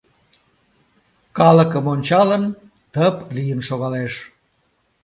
[1.37, 2.43] Калыкым ончалын,
[2.93, 4.13] тып лийын шогалеш.